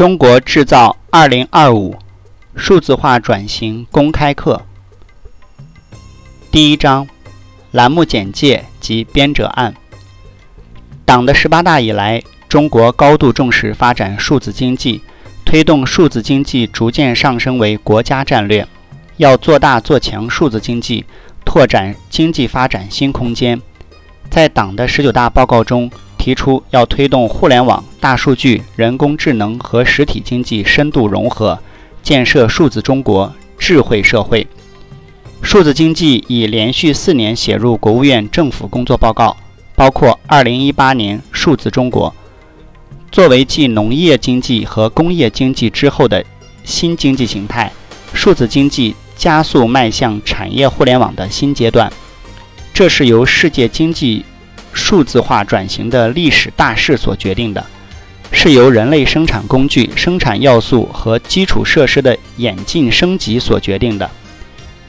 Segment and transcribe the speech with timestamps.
[0.00, 1.94] 中国制造二零二五
[2.56, 4.62] 数字化转型公开课
[6.50, 7.06] 第一章
[7.72, 9.74] 栏目简介及编者案。
[11.04, 15.02] 党的十八大以来，中国高度重视发展数字经济，
[15.44, 18.66] 推动数字经济逐渐上升为国家战略。
[19.18, 21.04] 要做大做强数字经济，
[21.44, 23.60] 拓展经济发展新空间。
[24.30, 25.90] 在党的十九大报告中。
[26.20, 31.58] 提出要推动互联网、大数据、人工智能和实体经济深度融合，
[32.02, 34.46] 建设数字中国智慧社会。
[35.40, 39.34] 数字经济已连续四年写入国务院政府工作报告，
[39.74, 42.14] 包括二零一八年数字中国。
[43.10, 46.22] 作为继农业经济和工业经济之后的
[46.64, 47.72] 新经济形态，
[48.12, 51.90] 数字经济加速迈向产业互联网的新阶段。
[52.74, 54.26] 这是由世界经济。
[54.72, 57.64] 数字化转型的历史大势所决定的，
[58.32, 64.10] 是由人类生产工具、生产要素和基础设施的演进升级所决定的。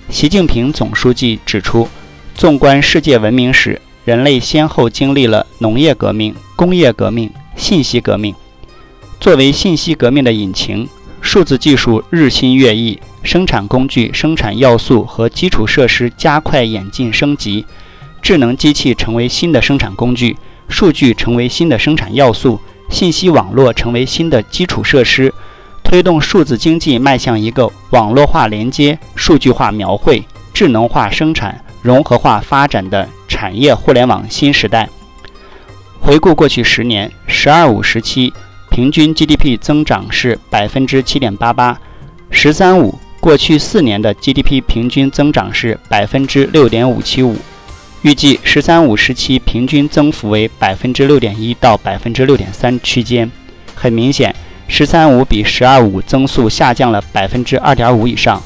[0.10, 1.88] 习近平总书记指出，
[2.36, 8.36] 纵观世界文明史，人类先后经历了农业革命、工业革命、信息革命。
[9.20, 10.88] 作为信息革命的引擎，
[11.22, 17.66] 数字技术日新月异，生产工具、生产要素和基础设施加快演进升级。
[18.22, 20.38] 智能机器成为新的生产工具，
[20.70, 25.34] 数据成为新的生产要素，信息网络成为新的基础设施，
[25.84, 34.88] 推动数字经济迈向一个网络化连接、数据化描绘、智能化生产、融合化发展的产业互联网新时代。
[36.00, 38.32] 回顾过去十年“十二五”时期，
[38.70, 41.80] 平均 GDP 增长是百分之七点八八
[42.32, 47.36] ，“十三五”过去四年的 GDP 平均增长是百分之六点五七五。
[48.04, 53.30] 预计“十三五”时期平均增幅为百分之六点一到百分之六点三区间。
[53.76, 54.34] 很明显
[54.68, 58.42] ，“十三五”比“十二五”增速下降了百分之二点五以上，“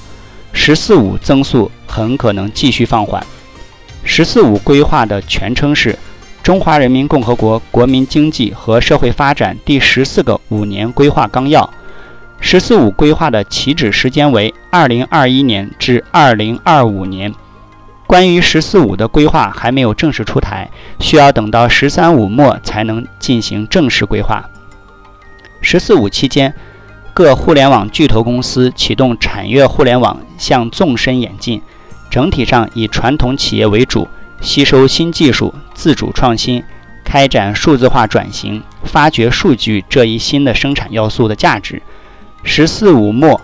[0.51, 3.25] 十四五”增速很可能继续放缓。
[4.03, 5.93] “十四五”规划的全称是
[6.43, 11.61] 《中华人民共和国国民经济和社会发展第十四个五年规划纲要》。
[12.41, 17.33] “十四五”规划的起止时间为二零二一年至二零二五年。
[18.07, 24.47] 关于“十四五”的规划还没有正式出台，需要等到“十三五”末才能进行正式规划。
[25.59, 26.53] “十四五”期间，
[27.13, 31.61] 各互联网巨头公司启动产业互联网向纵深演进，
[32.09, 34.07] 整体上以传统企业为主，
[34.39, 36.63] 吸收新技术，自主创新，
[37.03, 41.81] 开展数字化转型，发掘数据这一新的生产要素的价值。
[42.43, 43.41] “十四五”末。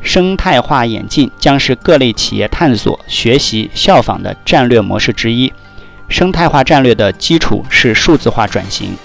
[0.00, 5.52] 生态化演进将是各类企业探索、学习、效仿的战略模式之一。
[6.08, 8.96] 生态化战略的基础是数字化转型。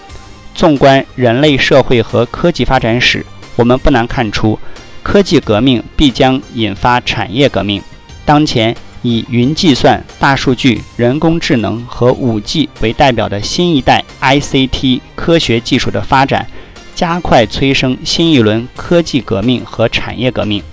[0.56, 4.58] 纵观人类社会和科技发展史，我们不难看出，
[5.02, 7.82] 科技革命必将引发产业革命。
[8.24, 16.48] 当前，以云计算、大数据、人工智能和 5G 为代表的新一代 ICT 科学技术的发展，
[16.96, 20.64] 加快催生新一轮科技革命和产业革命。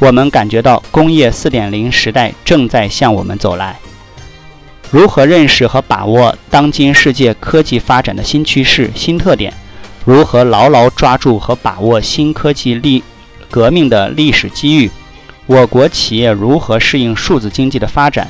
[0.00, 3.76] 我们感觉到工业4.0时代正在向我们走来。
[4.90, 9.52] 如何认识和把握当今世界科技发展的新趋势、新特点？
[10.04, 13.02] 如何牢牢抓住和把握新科技历
[13.50, 14.90] 革命的历史机遇？
[15.46, 18.28] 我国企业如何适应数字经济的发展，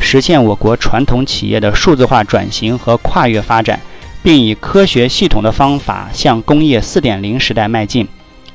[0.00, 3.80] 实现我国传统企业的数字化转型和跨越发展，
[4.22, 8.08] 并以科学系统的方法向工业4.0时代迈进？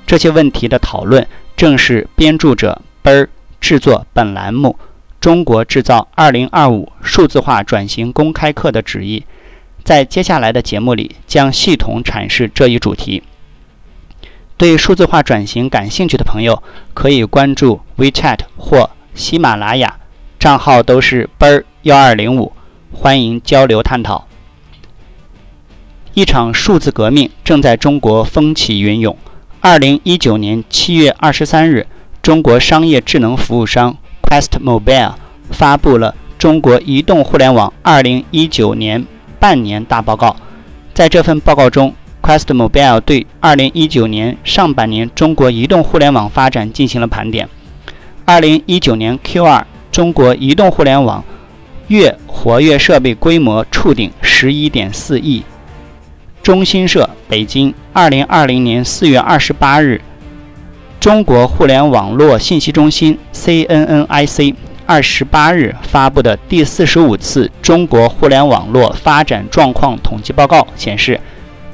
[0.06, 1.26] 这些问题的讨论。
[1.60, 4.80] 正是编著者奔儿制作本栏目
[5.20, 9.26] 《中国制造2025数字化转型公开课》的旨意，
[9.84, 13.24] 在接下来的节目里将系统阐释这一主题。
[14.56, 20.00] 对数字化转型感兴趣的朋友，可以关注 WeChat 或喜马拉雅，
[20.40, 22.54] 账号都是奔儿幺二零五，
[22.94, 24.26] 欢迎交流探讨。
[26.14, 29.18] 一场数字革命正在中国风起云涌。
[29.62, 31.86] 二零一九年七月二十三日，
[32.22, 35.16] 中国商业智能服务商 Quest Mobile
[35.52, 39.06] 发布了中国移动互联网二零一九年
[39.38, 40.38] 半年大报告。
[40.94, 47.50] 在这份报告中，Quest Mobile 对二零一九年上半年中国移动互联网发展进行了盘点。
[48.24, 51.22] 二零一九年 Q 二，中国移动互联网
[51.90, 55.44] 月活跃设备规模触顶十一点四亿。
[56.50, 60.02] 中新社北京，二零二零年四月二十八日，
[61.00, 64.56] 中国互联网络信息中心 （CNNIC）
[64.88, 71.22] 二十八日发布的第四十五次中国互联网络发展状况统计报告显示，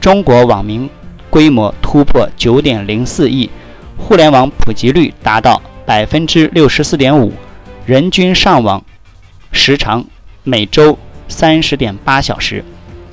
[0.01, 0.89] 中国网民
[1.29, 3.49] 规模突破九点零四亿，
[3.95, 7.31] 互联网普及率达到百分之六十四点五，
[7.85, 8.83] 人均上网
[9.53, 10.03] 时长
[10.43, 10.99] 每周
[11.29, 12.61] 三十点八小时。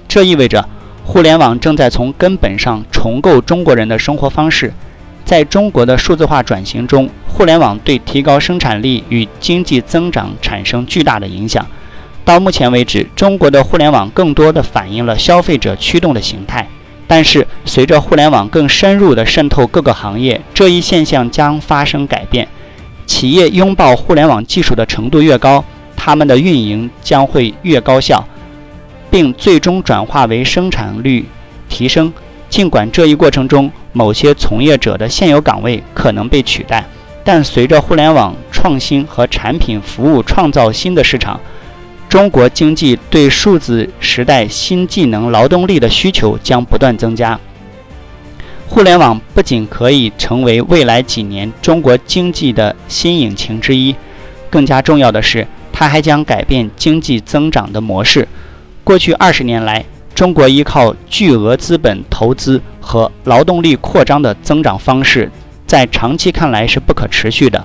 [0.09, 0.69] 这意味着，
[1.05, 4.73] 互联网正在从根本上重构中国人的生活方式。
[5.25, 11.65] 在中国的数字化转型中，互联网对提高生产力与经济增长产生巨大的影响。
[12.25, 16.67] 到目前为止，中国的互联网更多的反映了消费者驱动的形态。
[17.07, 22.49] 但是，随着互联网更深入地渗透各个行业，这一现象将发生改变。
[23.07, 25.65] 企业拥抱互联网技术的程度越高，
[25.97, 28.25] 他们的运营将会越高效，
[29.13, 31.27] 并最终转化为生产率
[31.69, 32.11] 提升。
[32.49, 36.83] 尽管这一过程中，某些从业者的现有岗位可能被取代，
[37.23, 41.39] 但随着互联网创新和产品服务创造新的市场，
[42.09, 47.39] 中国经济对数字时代新技能劳动力的需求将不断增加。
[48.67, 53.95] 互联网不仅可以成为未来几年中国经济的新引擎之一，
[54.49, 58.27] 更加重要的是，它还将改变经济增长的模式。
[58.85, 59.85] 过去二十年来，
[60.15, 65.31] 中国依靠巨额资本投资和劳动力扩张的增长方式，
[65.67, 67.65] 在长期看来是不可持续的，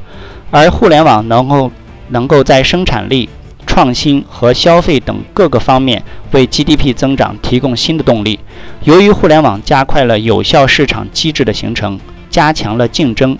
[0.52, 1.72] 而互联网能够
[2.10, 3.28] 能够在生产力、
[3.66, 8.40] 创新和消费等各个方面为 GDP 增长提供新的动力。
[8.84, 12.00] 由于互联网加快了有效市场机制的形成，
[12.30, 13.36] 加强了竞争，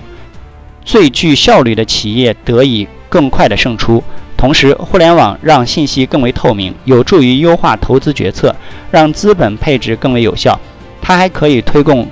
[0.84, 4.04] 最具效率的企业得以更快的胜出。
[4.38, 8.56] 同时，互联网让信息更为透明，有助于优化投资决策，
[8.92, 10.58] 让资本配置更为有效。
[11.02, 12.08] 它还可以推动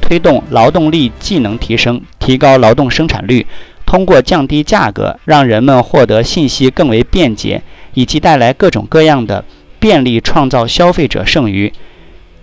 [0.00, 3.46] 推动劳动力技能提升，提高劳动生产率。
[3.84, 7.62] 通过降低价格，让人们获得信息更为便捷，
[7.92, 9.44] 以及带来各种各样的
[9.78, 11.72] 便利，创造消费者剩余。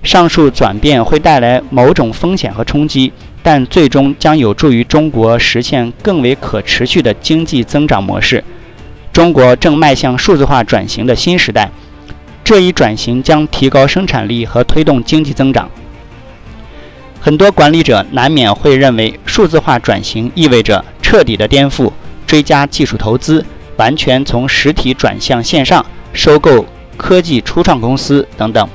[0.03, 8.43] 上述转变会带来某种风险和冲击，但最终将有助于中国实现更为可持续的经济增长模式。
[9.13, 11.69] 中国正迈向数字化转型的新时代，
[12.43, 15.69] 这一转型将提高生产力和推动经济增长。
[17.21, 21.91] 很多管理者难免会认为，数字化转型意味着彻底的颠覆、
[22.25, 23.45] 追加技术投资、
[23.77, 26.65] 完全从实体转向线上、收购
[26.97, 28.67] 科技初创公司等等。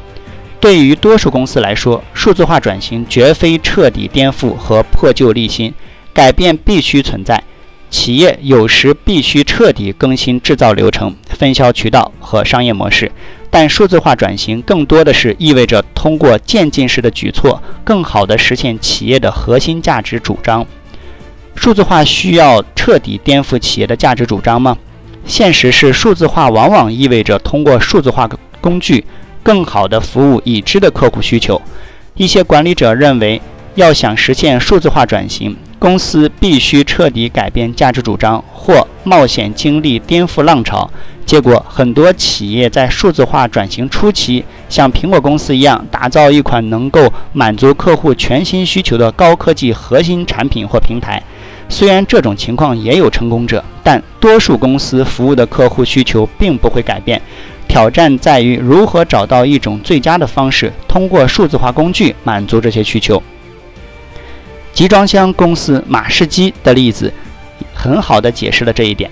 [0.61, 5.75] 对于多数公司来说，数字化转型绝非彻底颠覆和破旧立新，
[6.15, 7.43] 改变必须存在。
[7.91, 13.11] 企业有时必须彻底更新制造流程、分销渠道和商业模式，
[13.51, 20.67] 但数字化转型更多的是意味着通过渐进式的举措，更好地实现企业的核心价值主张。
[21.55, 24.77] 数字化需要彻底颠覆企业的价值主张吗？
[25.25, 28.29] 现实是，数字化往往意味着通过数字化
[28.61, 29.05] 工具，
[29.43, 31.61] 更好地服务已知的客户需求。
[32.15, 33.41] 一些管理者认为，
[33.75, 40.91] 要想实现数字化转型，公司必须彻底改变价值主张，或冒险经历颠覆浪潮。
[41.25, 51.23] 结果，很多企业在数字化转型初期，像苹果公司一样，打造一款能够满足客户全新需求的高科技核心产品或平台。
[51.69, 57.21] 虽然这种情况也有成功者，但多数公司服务的客户需求并不会改变。
[57.69, 63.23] 挑战在于如何找到一种最佳的方式，通过数字化工具满足这些需求。
[64.79, 67.13] 集装箱公司马士基的例子，
[67.75, 69.11] 很好地解释了这一点。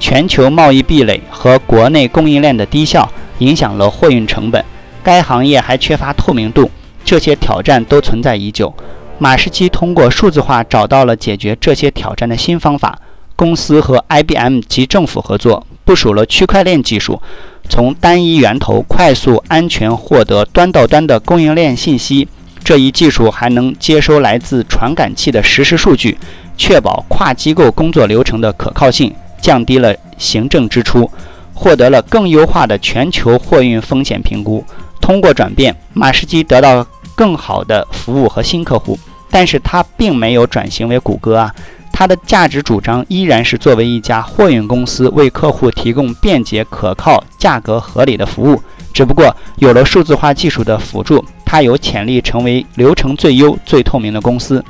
[0.00, 3.06] 全球贸易壁垒和国内供应链的低效
[3.40, 4.64] 影响了货运成本，
[5.02, 6.70] 该行业还缺乏透明度，
[7.04, 8.74] 这些挑战都存在已久。
[9.18, 12.98] 马士基通过数字化找到了解决这些挑战的新方法。
[13.36, 17.20] 公司和 IBM 及政府合作，部署了区块链技术，
[17.68, 22.28] 从单一源头快速、安全获得端到端的供应链信息。
[22.64, 26.16] 这一技术还能接收来自传感器的实时数据，
[26.56, 31.10] 确保跨机构工作流程的可靠性，降低了行政支出，
[31.52, 34.64] 获得了更优化的全球货运风险评估。
[35.00, 38.96] 通过转变，马士基得到更好的服务和新客户，
[39.28, 41.52] 但是它并没有转型为谷歌啊，
[41.92, 48.60] 它的价值主张依然是作为一家货运公司为客户提供便捷、可靠、价格合理的服务。
[48.92, 51.24] 只不过有了数字化技术的辅助。
[51.44, 54.64] 它有潜力成为流程最优、最透明的公司。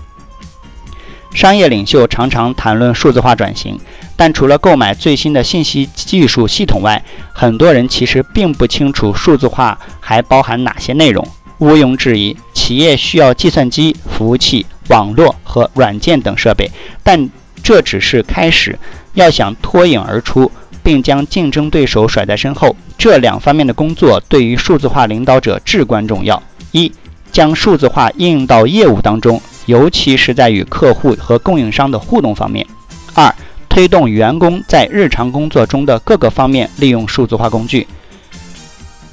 [1.33, 3.79] 商业领袖常常谈论数字化转型，
[4.17, 7.01] 但除了购买最新的信息技术系统外，
[7.33, 11.25] 很多人其实并不清楚数字化还包含哪些内容。
[11.59, 16.71] 毋庸置疑，企业需要计算机、服务器、网络和软件等设备，
[17.03, 17.31] 但
[17.63, 18.79] 这只是开始。
[19.15, 20.51] 要想脱颖而出，
[20.83, 26.43] 并将竞争对手甩在身后，这两方面的工作对于数字化领导者至关重要。
[26.73, 26.91] 一、
[27.31, 32.67] 将数字化应用到业务当中，尤其是在与客户和供应商的互动方面。
[33.15, 33.35] 二、
[33.69, 37.87] 推动员工在日常工作中的各个方面利用数字化工具。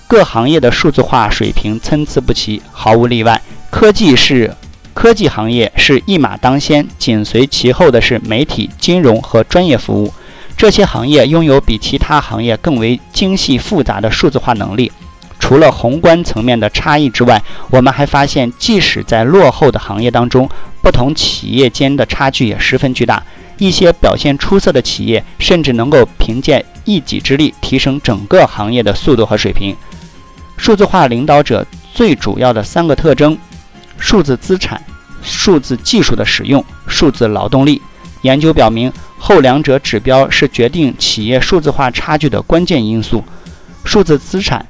[0.08, 3.42] 各行业的数字化水平参差不齐，毫无例外。
[3.70, 4.56] 科技是
[5.00, 10.14] 科技行业是一马当先，紧随其后的是媒体、金融和专业服务。
[10.58, 14.92] 这些行业拥有比其他行业更为精细复杂的数字化能力。
[15.40, 20.50] 除了宏观层面的差异之外，我们还发现，即使在落后的行业当中，
[20.82, 23.24] 不同企业间的差距也十分巨大。
[23.58, 29.74] 一些表现出色的企业，甚至能够凭借一己之力提升整个行业的速度和水平。
[30.58, 33.38] 数字化领导者最主要的三个特征：
[33.98, 34.82] 数字资产、
[35.22, 37.82] 数字技术的使用、数字劳动力。
[38.22, 43.24] 研究表明，后两者指标是决定企业数字化差距的关键因素。
[43.84, 44.66] 数字资产。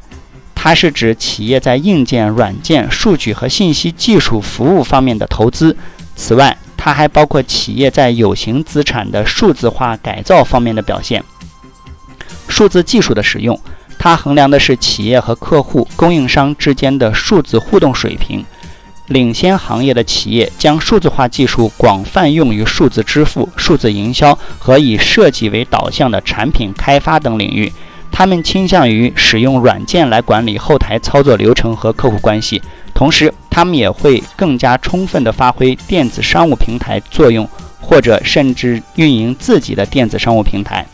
[0.61, 5.73] 它是指企业在硬件、软件、数据和信息技术服务方面的投资。
[6.17, 11.23] 此外，它还包括企业在有形资产的数字化改造方面的表现。
[12.49, 13.57] 数字技术的使用，
[13.97, 18.43] 它衡量的是企业和客户、供应商之间的数字互动水平。
[19.09, 27.71] 领先行业的企业将数字化技术广泛用于数字支付、数字营销和以设计为导向的产品开发等领域。
[28.11, 32.61] 他们倾向于使用软件来管理后台操作流程和客户关系，
[32.93, 37.47] 同时，他们也会更加充分地发挥电子商务平台作用，
[37.79, 40.85] 或者甚至运营自己的电子商务平台。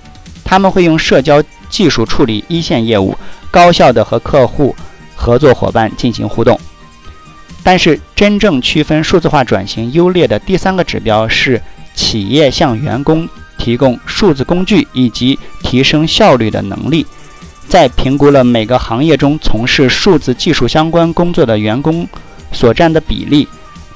[0.44, 3.18] 他们会用社交技术处理一线业务，
[3.50, 4.76] 高效地和客户、
[5.16, 6.58] 合作伙伴进行互动。
[7.66, 11.62] 但是，真正区分数字化转型优劣的第三个指标是
[11.94, 13.28] 企业向员工。
[13.58, 17.08] 提供数字工具以及提升效率的能力，
[17.70, 22.08] 在评估了每个行业中从事数字技术相关工作的员工
[22.52, 23.48] 所占的比例，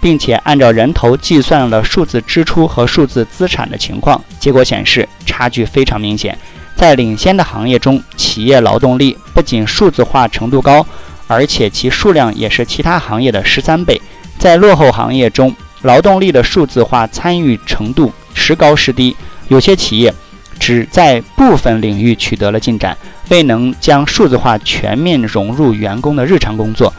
[0.01, 6.35] 并且按照人头计算了数字支出和数字资产的情况，结果显示差距非常明显。
[6.73, 10.83] 在领先的行业中，企业劳动力不仅数字化程度高，
[11.29, 14.01] 而且其数量也是其他行业的十三倍。
[14.39, 19.15] 在落后行业中，劳动力的数字化参与程度时高时低。
[19.47, 20.11] 有些企业
[20.59, 22.97] 只在部分领域取得了进展，
[23.29, 26.91] 未能将数字化全面融入员工的日常工作。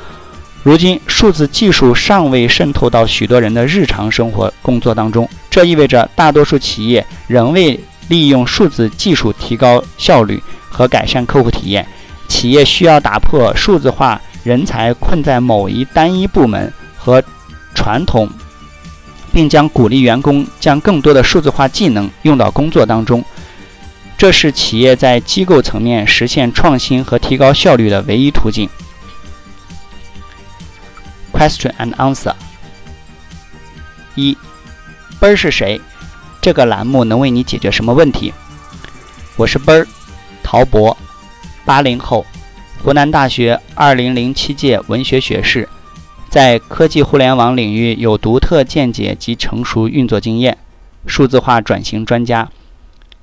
[0.63, 11.87] 如今，数字技术尚未渗透到许多人的日常生活工作当中，这意味着大多数企业仍未利用数字技术提高效率和改善客户体验。
[12.31, 17.23] 企业需要打破数字化人才困在某一单一部门和
[17.75, 18.31] 传统。
[19.33, 23.25] 并将鼓励员工将更多的数字化技能用到工作当中，
[24.19, 28.69] 这是企业在机构层面实现创新和提高效率的唯一途径。
[31.33, 32.35] Question and answer：
[34.17, 34.37] 一，
[35.21, 35.81] 奔儿是谁？
[36.41, 38.35] 这个栏目能为你解决什么问题？
[39.37, 39.87] 我是奔儿，
[40.43, 40.97] 陶博，
[41.71, 42.27] 八零后，
[42.83, 45.69] 湖南大学二零零七届文学学士。
[46.29, 50.59] 在科技互联网领域有独特见解及成熟运作经验，
[51.07, 52.51] 数字化转型专家。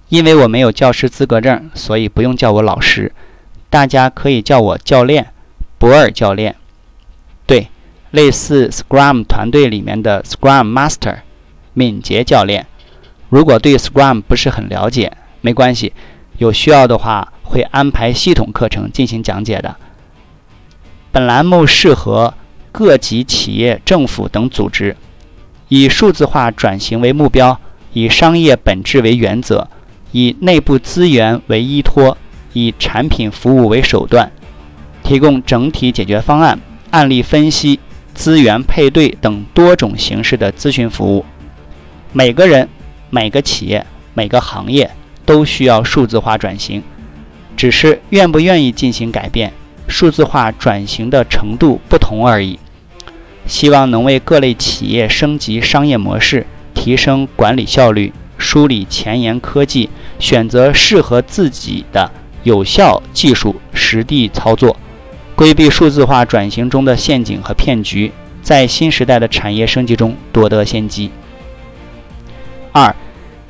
[0.08, 3.12] 因为我没有教师资格证，所以不用叫我老师，
[3.70, 5.34] 大家可以叫我教练，
[5.77, 6.56] 博尔教练。
[7.46, 7.68] 对，
[8.12, 11.18] 类似 Scrum 团队里面的 Scrum Master，
[11.74, 12.66] 敏捷教练。
[13.27, 15.12] 如果对 Scrum 不是很了解，
[15.42, 15.92] 没关系，
[16.38, 19.75] 有需要的话会安排系统课程进行讲解的。
[21.12, 22.34] 本栏目适合。
[22.70, 24.96] 各级企业、政府等组织，
[25.68, 27.60] 以数字化转型为目标，
[27.92, 29.68] 以商业本质为原则，
[30.12, 32.16] 以内部资源为依托，
[32.54, 34.32] 以产品服务为手段，
[35.01, 36.60] 提供整体解决方案、
[36.92, 37.80] 案例分析、
[38.13, 41.25] 资源配对等多种形式的咨询服务。
[42.13, 42.70] 每个人、
[43.10, 44.92] 每个企业、每个行业
[45.25, 46.84] 都需要数字化转型，
[47.58, 49.52] 只是愿不愿意进行改变，
[49.88, 52.60] 数字化转型的程度不同而已。
[53.48, 62.12] 希望能为各类企业升级商业模式、提升管理效率、梳理前沿科技、选择适合自己的
[62.44, 64.78] 有效技术实地操作，
[65.36, 68.12] 规避数字化转型中的陷阱和骗局，
[68.44, 71.10] 在新时代的产业升级中夺得先机。
[72.72, 72.96] 二，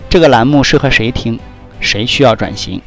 [0.07, 1.37] 这个栏目适合谁听？
[1.79, 2.81] 谁需要转型？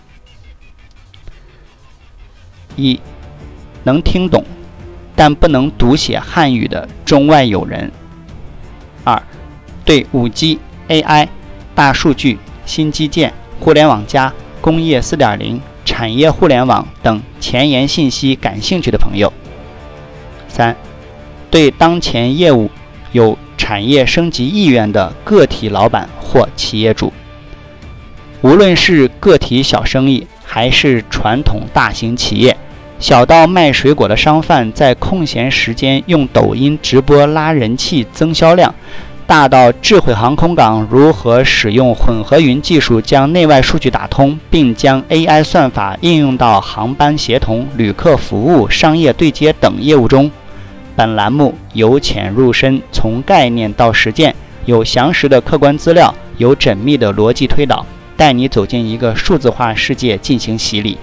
[2.80, 3.00] 一，
[3.84, 4.44] 能听懂。
[5.16, 7.92] 但不能读写汉语的中外友人。
[9.04, 9.22] 二，
[9.84, 10.58] 对五 G、
[10.88, 11.28] AI、
[11.74, 14.32] 大数据、新基建、互联网加、
[14.62, 19.30] 工业四点零、产业互联网等前沿信息感兴趣的朋友。
[20.48, 20.74] 三，
[21.50, 22.70] 对当前业务
[23.12, 27.12] 有产业升级意愿的个体老板或企业主。
[28.40, 32.56] 无论是个体小生意，还是传统大型企业，
[33.00, 38.74] 小到卖水果的商贩在空闲时间用抖音直播拉人气增销量，
[39.26, 50.30] 大到智慧航空港如何使用混合云技术将内外数据打通，并将 AI 算法应用到航班协同、旅客服务、商业对接等业务中。
[50.94, 54.34] 本栏目由浅入深，从概念到实践，
[54.66, 57.86] 有详实的客观资料，有缜密的逻辑推导。
[58.14, 60.98] 带你走进一个数字化世界进行洗礼，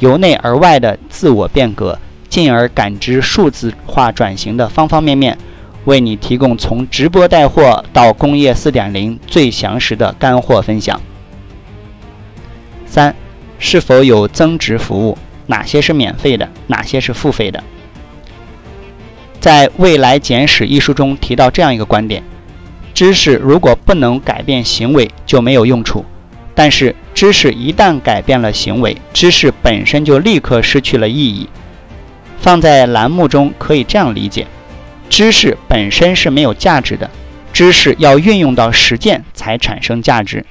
[0.00, 5.38] 由内而外的自我变革，进而感知数字化转型的方方面面，
[5.84, 11.00] 为你提供从直播带货到工业四点零最详实的干货分享。
[12.86, 13.14] 三，
[13.58, 15.16] 是否有增值服务？
[15.46, 16.48] 哪些是免费的？
[16.66, 17.62] 哪些是付费的？
[19.38, 22.22] 在《未来简史》一书中提到这样一个观点：
[22.94, 26.04] 知识如果不能改变行为，就没有用处。
[26.54, 31.46] 但是，知识一旦改变了行为，知识本身就立刻失去了意义。
[32.40, 34.46] 放在栏目中可以这样理解：
[35.10, 37.10] 知识本身是没有价值的，
[37.52, 40.46] 知识要运用到实践才产生价值。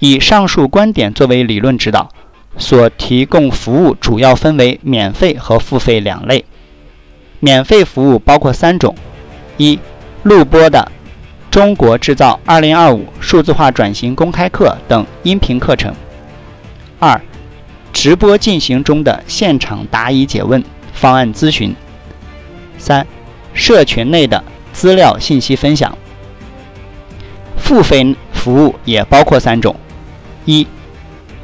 [0.00, 2.10] 以上述观点作为理论指导，
[2.58, 6.44] 所提供服务主要分为免费和付费两类。
[7.40, 8.94] 免费服务包括三种：
[9.56, 9.78] 一、
[10.24, 10.92] 录播的。
[11.52, 15.94] 中国制造二零二五数字化转型公开课等音频课程。
[16.98, 17.20] 二、
[17.92, 21.76] 直播进行中的现场答疑解问、方案咨询。
[22.78, 23.06] 三、
[23.52, 24.42] 社群内的
[24.72, 25.94] 资料信息分享。
[27.58, 29.76] 付费服务也包括三种：
[30.46, 30.66] 一、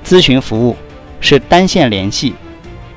[0.03, 0.75] 咨询服务
[1.21, 2.35] 是单线联系、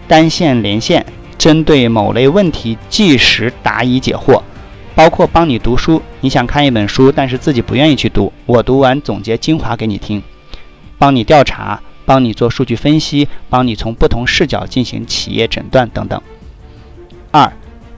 [0.07, 1.05] 单线连线，
[1.37, 4.41] 针对某类问题即时答疑解惑。
[4.93, 10.21] 包括帮你读书，你想看一本书，但是自己不愿意去读，我读完总结精华给你听；
[10.97, 16.21] 帮你调查，帮你做数据分析，帮你从不同视角进行企业诊断等等。
[17.31, 17.51] 二，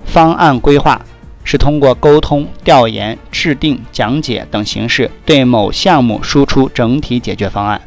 [0.06, 1.02] 方案规划
[1.44, 7.82] 是通过沟通、调研、制定、讲解等形式对某项目输出整体解决方案。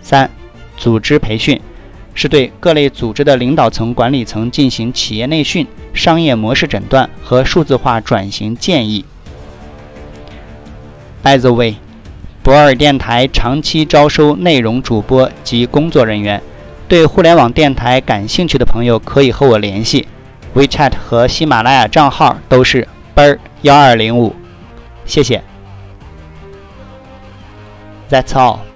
[0.00, 0.30] 三，
[0.76, 1.60] 组织培训。
[2.14, 9.04] 是对各类组织的领导层、管理层进行企业内训、商业模式诊断和数字化转型建议。
[11.22, 11.76] By the way，
[12.42, 16.42] 博尔电台长期招收内容主播及工作人员，
[16.88, 20.08] 对互联网电台感兴趣的朋友可以和我联系
[20.54, 24.34] ，WeChat 和喜马拉雅账号都是 ber 幺二零五。
[25.04, 25.42] 谢谢。
[28.10, 28.71] That's all.